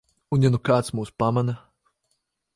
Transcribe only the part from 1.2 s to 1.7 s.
pamana?